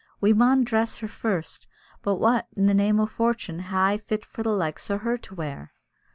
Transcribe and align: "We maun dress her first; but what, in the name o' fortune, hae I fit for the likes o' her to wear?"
"We 0.19 0.33
maun 0.33 0.63
dress 0.63 0.97
her 0.97 1.07
first; 1.07 1.67
but 2.01 2.15
what, 2.15 2.47
in 2.57 2.65
the 2.65 2.73
name 2.73 2.99
o' 2.99 3.05
fortune, 3.05 3.59
hae 3.59 3.77
I 3.85 3.97
fit 3.99 4.25
for 4.25 4.41
the 4.41 4.49
likes 4.49 4.89
o' 4.89 4.97
her 4.97 5.15
to 5.15 5.35
wear?" 5.35 5.73